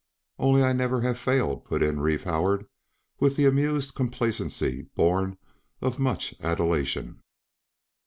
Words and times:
"Only 0.39 0.63
I 0.63 0.73
never 0.73 1.01
have 1.01 1.19
failed," 1.19 1.63
put 1.63 1.83
in 1.83 1.99
Reeve 1.99 2.23
Howard, 2.23 2.65
with 3.19 3.35
the 3.35 3.45
amused 3.45 3.93
complacency 3.93 4.87
born 4.95 5.37
of 5.79 5.99
much 5.99 6.33
adulation. 6.39 7.21